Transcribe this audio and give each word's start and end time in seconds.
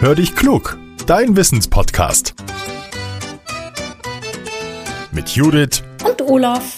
Hör 0.00 0.14
dich 0.14 0.36
klug, 0.36 0.78
dein 1.06 1.36
Wissenspodcast. 1.36 2.36
Mit 5.10 5.30
Judith 5.30 5.82
und 6.06 6.22
Olaf. 6.22 6.76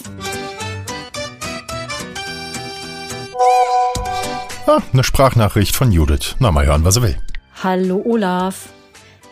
Ah, 4.67 4.81
eine 4.91 5.05
Sprachnachricht 5.05 5.77
von 5.77 5.93
Judith. 5.93 6.37
Na, 6.39 6.51
mal 6.51 6.65
hören, 6.65 6.83
was 6.83 6.97
er 6.97 7.03
will. 7.03 7.19
Hallo 7.63 8.01
Olaf. 8.07 8.71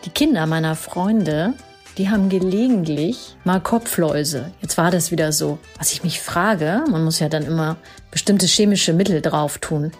Die 0.05 0.11
Kinder 0.11 0.45
meiner 0.45 0.75
Freunde, 0.75 1.55
die 1.97 2.11
haben 2.11 2.29
gelegentlich 2.29 3.37
mal 3.43 3.59
Kopfläuse. 3.59 4.51
Jetzt 4.61 4.77
war 4.77 4.91
das 4.91 5.09
wieder 5.09 5.31
so. 5.31 5.57
Was 5.79 5.93
ich 5.93 6.03
mich 6.03 6.21
frage, 6.21 6.83
man 6.91 7.03
muss 7.03 7.19
ja 7.19 7.27
dann 7.27 7.43
immer 7.43 7.75
bestimmte 8.11 8.45
chemische 8.45 8.93
Mittel 8.93 9.23
drauf 9.23 9.57
tun. 9.57 9.93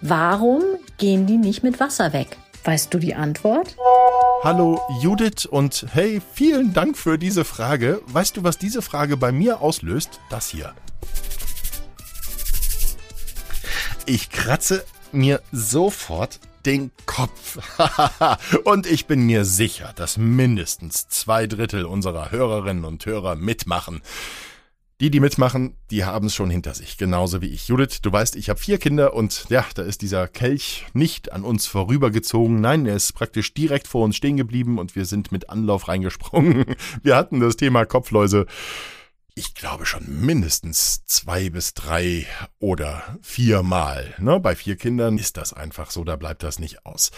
Warum 0.00 0.64
gehen 0.98 1.26
die 1.28 1.36
nicht 1.36 1.62
mit 1.62 1.78
Wasser 1.78 2.12
weg? 2.12 2.38
Weißt 2.66 2.92
du 2.92 2.98
die 2.98 3.14
Antwort? 3.14 3.76
Hallo 4.42 4.80
Judith 5.00 5.46
und 5.48 5.86
hey, 5.92 6.20
vielen 6.34 6.74
Dank 6.74 6.98
für 6.98 7.16
diese 7.16 7.44
Frage. 7.44 8.02
Weißt 8.06 8.36
du, 8.36 8.42
was 8.42 8.58
diese 8.58 8.82
Frage 8.82 9.16
bei 9.16 9.30
mir 9.30 9.60
auslöst? 9.60 10.18
Das 10.30 10.48
hier. 10.48 10.74
Ich 14.04 14.30
kratze 14.30 14.84
mir 15.12 15.42
sofort 15.52 16.40
den 16.64 16.90
Kopf. 17.06 17.58
und 18.64 18.88
ich 18.88 19.06
bin 19.06 19.26
mir 19.26 19.44
sicher, 19.44 19.92
dass 19.94 20.16
mindestens 20.16 21.06
zwei 21.06 21.46
Drittel 21.46 21.84
unserer 21.84 22.32
Hörerinnen 22.32 22.84
und 22.84 23.06
Hörer 23.06 23.36
mitmachen. 23.36 24.02
Die, 24.98 25.10
die 25.10 25.20
mitmachen, 25.20 25.76
die 25.90 26.06
haben 26.06 26.28
es 26.28 26.34
schon 26.34 26.48
hinter 26.48 26.72
sich, 26.72 26.96
genauso 26.96 27.42
wie 27.42 27.48
ich. 27.48 27.68
Judith, 27.68 28.00
du 28.00 28.10
weißt, 28.10 28.34
ich 28.34 28.48
habe 28.48 28.58
vier 28.58 28.78
Kinder 28.78 29.12
und 29.12 29.44
ja, 29.50 29.66
da 29.74 29.82
ist 29.82 30.00
dieser 30.00 30.26
Kelch 30.26 30.86
nicht 30.94 31.32
an 31.32 31.44
uns 31.44 31.66
vorübergezogen. 31.66 32.62
Nein, 32.62 32.86
er 32.86 32.96
ist 32.96 33.12
praktisch 33.12 33.52
direkt 33.52 33.88
vor 33.88 34.04
uns 34.06 34.16
stehen 34.16 34.38
geblieben 34.38 34.78
und 34.78 34.96
wir 34.96 35.04
sind 35.04 35.32
mit 35.32 35.50
Anlauf 35.50 35.88
reingesprungen. 35.88 36.64
Wir 37.02 37.14
hatten 37.14 37.40
das 37.40 37.56
Thema 37.56 37.84
Kopfläuse. 37.84 38.46
Ich 39.34 39.54
glaube 39.54 39.84
schon 39.84 40.24
mindestens 40.24 41.04
zwei 41.04 41.50
bis 41.50 41.74
drei 41.74 42.26
oder 42.58 43.18
viermal. 43.20 44.14
Ne? 44.16 44.40
Bei 44.40 44.56
vier 44.56 44.76
Kindern 44.76 45.18
ist 45.18 45.36
das 45.36 45.52
einfach 45.52 45.90
so, 45.90 46.04
da 46.04 46.16
bleibt 46.16 46.42
das 46.42 46.58
nicht 46.58 46.86
aus. 46.86 47.10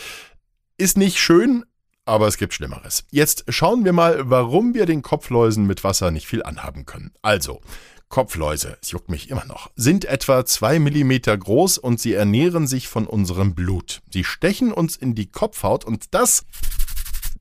Ist 0.79 0.97
nicht 0.97 1.21
schön, 1.21 1.65
aber 2.09 2.27
es 2.27 2.39
gibt 2.39 2.55
Schlimmeres. 2.55 3.05
Jetzt 3.11 3.45
schauen 3.49 3.85
wir 3.85 3.93
mal, 3.93 4.31
warum 4.31 4.73
wir 4.73 4.87
den 4.87 5.03
Kopfläusen 5.03 5.67
mit 5.67 5.85
Wasser 5.85 6.11
nicht 6.11 6.27
viel 6.27 6.43
anhaben 6.43 6.87
können. 6.87 7.13
Also, 7.21 7.61
Kopfläuse, 8.09 8.79
es 8.81 8.91
juckt 8.91 9.11
mich 9.11 9.29
immer 9.29 9.45
noch, 9.45 9.71
sind 9.77 10.07
etwa 10.07 10.47
zwei 10.47 10.79
Millimeter 10.79 11.37
groß 11.37 11.77
und 11.77 12.01
sie 12.01 12.15
ernähren 12.15 12.67
sich 12.67 12.89
von 12.89 13.07
unserem 13.07 13.55
Blut. 13.55 14.01
Sie 14.11 14.25
stechen 14.25 14.73
uns 14.73 14.97
in 14.97 15.15
die 15.15 15.27
Kopfhaut 15.27 15.85
und 15.85 16.15
das 16.15 16.47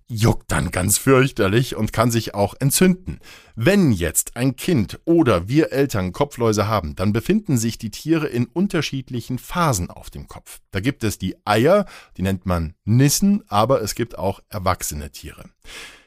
juckt 0.07 0.51
dann 0.51 0.71
ganz 0.71 0.97
fürchterlich 0.97 1.75
und 1.75 1.91
kann 1.91 2.11
sich 2.11 2.33
auch 2.33 2.55
entzünden. 2.59 3.19
Wenn 3.55 3.91
jetzt 3.91 4.37
ein 4.37 4.55
Kind 4.55 4.99
oder 5.05 5.47
wir 5.49 5.71
Eltern 5.73 6.13
Kopfläuse 6.13 6.67
haben, 6.67 6.95
dann 6.95 7.11
befinden 7.13 7.57
sich 7.57 7.77
die 7.77 7.91
Tiere 7.91 8.27
in 8.27 8.45
unterschiedlichen 8.45 9.37
Phasen 9.37 9.89
auf 9.89 10.09
dem 10.09 10.27
Kopf. 10.27 10.59
Da 10.71 10.79
gibt 10.79 11.03
es 11.03 11.17
die 11.17 11.35
Eier, 11.45 11.85
die 12.15 12.21
nennt 12.21 12.45
man 12.45 12.73
Nissen, 12.85 13.43
aber 13.47 13.81
es 13.81 13.95
gibt 13.95 14.17
auch 14.17 14.41
erwachsene 14.49 15.11
Tiere. 15.11 15.45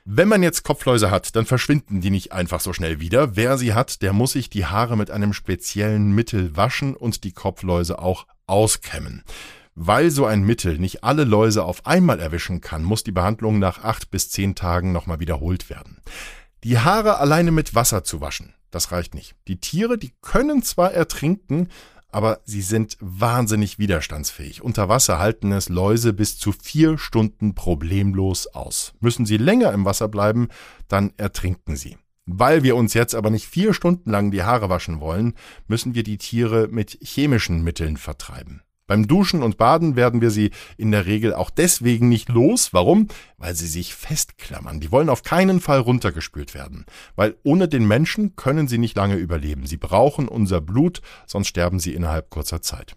Wenn 0.07 0.29
man 0.29 0.43
jetzt 0.43 0.65
Kopfläuse 0.65 1.11
hat, 1.11 1.37
dann 1.37 1.45
verschwinden 1.45 2.01
die 2.01 2.11
nicht 2.11 2.33
einfach 2.33 2.61
so 2.61 2.73
schnell 2.73 3.01
wieder. 3.01 3.37
Wer 3.37 3.59
sie 3.59 3.75
hat, 3.75 4.01
der 4.03 4.13
muss 4.15 4.33
sich 4.33 4.49
die 4.49 4.65
Haare 4.65 4.97
mit 4.97 5.11
einem 5.11 5.35
speziellen 5.35 6.13
Mittel 6.13 6.57
waschen 6.57 6.97
und 6.97 7.23
die 7.23 7.33
Kopfläuse 7.33 7.99
auch 7.99 8.27
auskämmen. 8.47 9.23
Weil 9.83 10.11
so 10.11 10.27
ein 10.27 10.43
Mittel 10.43 10.79
nicht 10.79 11.05
alle 11.05 11.25
Läuse 11.25 11.65
auf 11.65 11.87
einmal 11.87 12.21
erwischen 12.21 12.61
kann, 12.61 12.83
muss 12.83 13.03
die 13.03 13.13
Behandlung 13.13 13.59
nach 13.59 13.83
acht 13.83 14.11
bis 14.11 14.29
zehn 14.29 14.55
Tagen 14.55 14.93
nochmal 14.93 15.21
wiederholt 15.21 15.71
werden. 15.71 16.03
Die 16.65 16.79
Haare 16.79 17.17
alleine 17.17 17.51
mit 17.51 17.75
Wasser 17.75 18.05
zu 18.05 18.21
waschen, 18.21 18.53
das 18.71 18.93
reicht 18.93 19.15
nicht. 19.15 19.37
Die 19.49 19.59
Tiere, 19.59 19.97
die 19.97 20.13
können 20.21 20.63
zwar 20.63 20.93
ertrinken, 20.93 21.69
aber 22.11 22.41
sie 22.45 22.61
sind 22.61 22.99
wahnsinnig 23.01 23.79
widerstandsfähig. 23.79 24.61
Unter 24.61 24.91
Wasser 24.91 25.19
halten 25.19 25.51
es 25.51 25.71
Läuse 25.71 26.13
bis 26.13 26.39
zu 26.39 26.53
vier 26.53 26.99
Stunden 26.99 27.55
problemlos 27.55 28.49
aus. 28.49 28.93
Müssen 29.01 29.25
sie 29.25 29.39
länger 29.39 29.73
im 29.73 29.87
Wasser 29.87 30.09
bleiben, 30.09 30.49
dann 30.89 31.15
ertrinken 31.17 31.75
sie. 31.75 31.97
Weil 32.27 32.65
wir 32.65 32.77
uns 32.77 32.93
jetzt 32.93 33.15
aber 33.15 33.31
nicht 33.31 33.47
vier 33.47 33.73
Stunden 33.73 34.11
lang 34.11 34.31
die 34.31 34.43
Haare 34.43 34.69
waschen 34.69 35.01
wollen, 35.01 35.33
müssen 35.69 35.95
wir 35.95 36.03
die 36.03 36.19
Tiere 36.19 36.69
mit 36.71 36.99
chemischen 37.01 37.65
Mitteln 37.65 37.97
vertreiben. 37.97 38.61
Beim 38.91 39.07
Duschen 39.07 39.45
und 39.45 39.57
Baden 39.57 39.95
werden 39.95 40.21
wir 40.21 40.33
sie 40.33 40.51
in 40.77 40.91
der 40.91 41.07
Regel 41.07 41.33
auch 41.33 41.51
deswegen 41.51 42.09
nicht 42.09 42.29
los. 42.29 42.73
Warum? 42.73 43.07
Weil 43.39 43.55
sie 43.55 43.69
sich 43.69 43.95
festklammern. 43.95 44.81
Die 44.81 44.91
wollen 44.91 45.11
auf 45.11 45.23
keinen 45.23 45.61
Fall 45.61 45.79
runtergespült 45.79 46.55
werden. 46.55 46.87
Weil 47.15 47.37
ohne 47.45 47.69
den 47.69 47.87
Menschen 47.87 48.35
können 48.35 48.67
sie 48.67 48.79
nicht 48.79 48.97
lange 48.97 49.15
überleben. 49.15 49.65
Sie 49.65 49.77
brauchen 49.77 50.27
unser 50.27 50.61
Blut, 50.61 51.03
sonst 51.25 51.47
sterben 51.47 51.79
sie 51.79 51.95
innerhalb 51.95 52.31
kurzer 52.31 52.63
Zeit. 52.63 52.97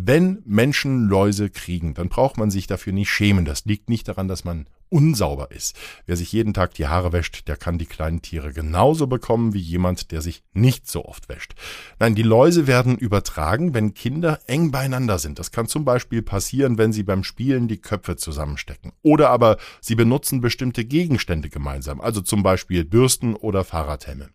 Wenn 0.00 0.42
Menschen 0.44 1.08
Läuse 1.08 1.50
kriegen, 1.50 1.92
dann 1.94 2.08
braucht 2.08 2.36
man 2.36 2.52
sich 2.52 2.68
dafür 2.68 2.92
nicht 2.92 3.10
schämen. 3.10 3.44
Das 3.44 3.64
liegt 3.64 3.88
nicht 3.88 4.06
daran, 4.06 4.28
dass 4.28 4.44
man 4.44 4.68
unsauber 4.90 5.50
ist. 5.50 5.76
Wer 6.06 6.16
sich 6.16 6.30
jeden 6.30 6.54
Tag 6.54 6.72
die 6.74 6.86
Haare 6.86 7.12
wäscht, 7.12 7.48
der 7.48 7.56
kann 7.56 7.78
die 7.78 7.86
kleinen 7.86 8.22
Tiere 8.22 8.52
genauso 8.52 9.08
bekommen 9.08 9.54
wie 9.54 9.58
jemand, 9.58 10.12
der 10.12 10.22
sich 10.22 10.44
nicht 10.52 10.88
so 10.88 11.04
oft 11.04 11.28
wäscht. 11.28 11.56
Nein, 11.98 12.14
die 12.14 12.22
Läuse 12.22 12.68
werden 12.68 12.96
übertragen, 12.96 13.74
wenn 13.74 13.92
Kinder 13.92 14.38
eng 14.46 14.70
beieinander 14.70 15.18
sind. 15.18 15.40
Das 15.40 15.50
kann 15.50 15.66
zum 15.66 15.84
Beispiel 15.84 16.22
passieren, 16.22 16.78
wenn 16.78 16.92
sie 16.92 17.02
beim 17.02 17.24
Spielen 17.24 17.66
die 17.66 17.80
Köpfe 17.80 18.14
zusammenstecken. 18.14 18.92
Oder 19.02 19.30
aber 19.30 19.56
sie 19.80 19.96
benutzen 19.96 20.40
bestimmte 20.40 20.84
Gegenstände 20.84 21.48
gemeinsam, 21.48 22.00
also 22.00 22.20
zum 22.20 22.44
Beispiel 22.44 22.84
Bürsten 22.84 23.34
oder 23.34 23.64
Fahrradhelme. 23.64 24.30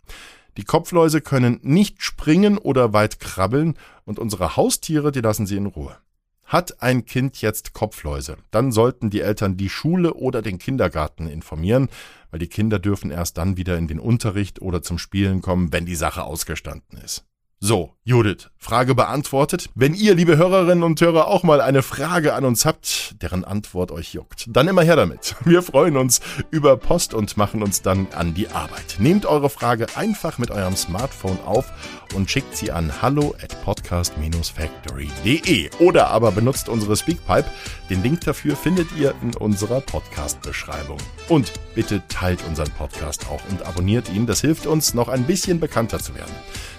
Die 0.58 0.64
Kopfläuse 0.64 1.22
können 1.22 1.59
nicht 1.64 2.03
springen 2.03 2.58
oder 2.58 2.94
weit 2.94 3.19
krabbeln 3.19 3.75
und 4.06 4.19
unsere 4.19 4.56
Haustiere, 4.56 5.12
die 5.12 5.22
lassen 5.22 5.47
sie 5.47 5.58
in 5.58 5.66
Ruhe. 5.66 5.97
Hat 6.44 6.81
ein 6.81 7.06
Kind 7.06 7.41
jetzt 7.41 7.74
Kopfläuse, 7.74 8.38
dann 8.52 8.72
sollten 8.72 9.09
die 9.09 9.22
Eltern 9.22 9.58
die 9.58 9.69
Schule 9.69 10.14
oder 10.14 10.41
den 10.41 10.59
Kindergarten 10.59 11.28
informieren, 11.28 11.90
weil 12.30 12.40
die 12.40 12.47
Kinder 12.47 12.80
dürfen 12.80 13.09
erst 13.09 13.38
dann 13.38 13.58
wieder 13.58 13.78
in 13.78 13.88
den 13.88 14.00
Unterricht 14.00 14.62
oder 14.62 14.81
zum 14.84 14.97
Spielen 15.00 15.41
kommen, 15.41 15.72
wenn 15.72 15.86
die 15.86 15.96
Sache 15.96 16.24
ausgestanden 16.24 17.00
ist. 17.00 17.25
So, 17.59 17.94
Judith, 18.06 18.50
Frage 18.58 18.96
beantwortet. 18.96 19.69
Wenn 19.75 19.94
ihr, 19.94 20.14
liebe 20.14 20.36
Hörerinnen 20.36 20.84
und 20.84 21.00
Hörer, 21.00 21.28
auch 21.28 21.44
mal 21.44 21.62
eine 21.62 21.81
Frage 21.81 22.34
an 22.34 22.44
uns 22.44 22.66
habt, 22.66 23.16
deren 23.22 23.46
Antwort 23.46 23.94
euch 23.94 24.14
juckt, 24.14 24.47
dann 24.50 24.68
immer 24.68 24.81
her 24.81 24.97
damit. 24.97 25.38
Wir 25.46 25.62
freuen 25.62 25.96
uns 25.96 26.19
über 26.52 26.75
Post 26.75 27.14
und 27.14 27.38
machen 27.38 27.64
uns 27.64 27.81
dann 27.81 28.08
an 28.14 28.34
die 28.34 28.50
Arbeit. 28.50 28.97
Nehmt 29.00 29.25
eure 29.25 29.50
Frage 29.50 29.88
einfach 29.96 30.38
mit 30.38 30.52
eurem 30.52 30.75
Smartphone 30.75 31.40
auf 31.46 31.72
und 32.14 32.30
schickt 32.30 32.58
sie 32.58 32.74
an 32.74 33.02
hallo 33.02 33.36
at 33.41 33.56
podcast-factory.de 33.64 35.70
oder 35.80 36.08
aber 36.08 36.34
benutzt 36.34 36.68
unsere 36.68 36.97
Speakpipe. 36.97 37.50
Den 37.90 38.03
Link 38.03 38.20
dafür 38.22 38.58
findet 38.58 38.90
ihr 38.97 39.14
in 39.22 39.34
unserer 39.34 39.80
Podcast-Beschreibung. 39.80 40.97
Und 41.30 41.53
bitte 41.74 42.03
teilt 42.09 42.44
unseren 42.50 42.72
Podcast 42.72 43.28
auch 43.30 43.40
und 43.50 43.66
abonniert 43.66 44.09
ihn. 44.09 44.25
Das 44.25 44.41
hilft 44.41 44.68
uns, 44.68 44.94
noch 44.94 45.08
ein 45.08 45.24
bisschen 45.24 45.62
bekannter 45.62 46.00
zu 46.00 46.16
werden. 46.16 46.34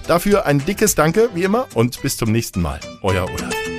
Dafür 0.06 0.44
ein 0.44 0.62
dickes 0.62 0.94
Danke, 1.14 1.30
wie 1.34 1.44
immer, 1.44 1.68
und 1.74 2.02
bis 2.02 2.16
zum 2.16 2.32
nächsten 2.32 2.60
Mal. 2.60 2.80
Euer 3.02 3.24
Olaf. 3.24 3.73